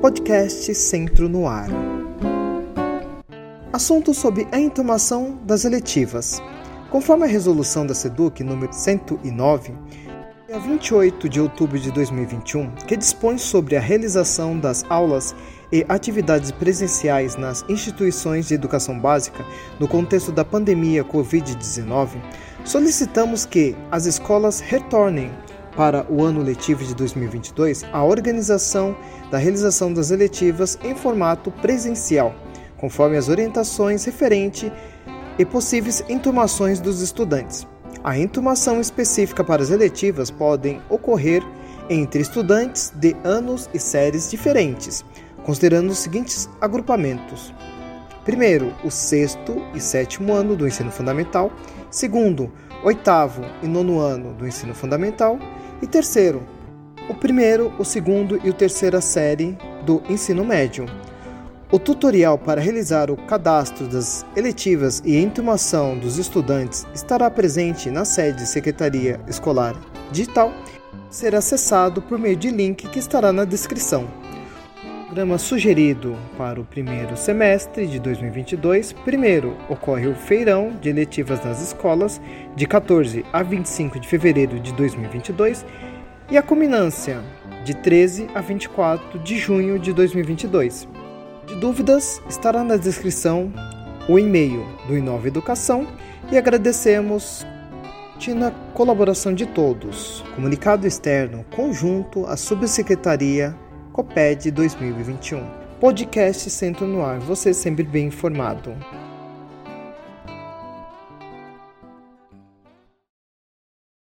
[0.00, 1.68] Podcast Centro no Ar.
[3.72, 6.40] Assunto sobre a intimação das eletivas.
[6.88, 9.74] Conforme a resolução da SEDUC número 109,
[10.46, 15.34] dia 28 de outubro de 2021, que dispõe sobre a realização das aulas
[15.72, 19.44] e atividades presenciais nas instituições de educação básica
[19.80, 22.10] no contexto da pandemia Covid-19,
[22.64, 25.32] solicitamos que as escolas retornem
[25.78, 28.96] para o ano letivo de 2022 a organização
[29.30, 32.34] da realização das eletivas em formato presencial,
[32.76, 34.72] conforme as orientações referente
[35.38, 37.64] e possíveis intumações dos estudantes.
[38.02, 41.44] A intumação específica para as eletivas podem ocorrer
[41.88, 45.04] entre estudantes de anos e séries diferentes,
[45.44, 47.54] considerando os seguintes agrupamentos:
[48.28, 51.50] primeiro, o sexto e sétimo ano do ensino fundamental,
[51.90, 52.52] segundo,
[52.84, 55.38] oitavo e nono ano do ensino fundamental
[55.80, 56.42] e terceiro,
[57.08, 59.56] o primeiro, o segundo e o terceira série
[59.86, 60.84] do ensino médio.
[61.72, 68.04] O tutorial para realizar o cadastro das eletivas e intimação dos estudantes estará presente na
[68.04, 69.74] sede Secretaria Escolar
[70.12, 70.52] Digital.
[71.08, 74.06] Será acessado por meio de link que estará na descrição.
[75.08, 78.92] Programa sugerido para o primeiro semestre de 2022.
[78.92, 82.20] Primeiro, ocorre o feirão de eletivas nas escolas,
[82.54, 85.64] de 14 a 25 de fevereiro de 2022,
[86.30, 87.22] e a culminância,
[87.64, 90.86] de 13 a 24 de junho de 2022.
[91.46, 93.50] De dúvidas, estará na descrição
[94.06, 95.88] o e-mail do Inova Educação
[96.30, 97.46] e agradecemos
[98.46, 100.22] a colaboração de todos.
[100.34, 103.56] Comunicado externo conjunto à Subsecretaria
[103.98, 105.42] COPED 2021.
[105.80, 108.72] Podcast Centro no Ar, você sempre bem informado.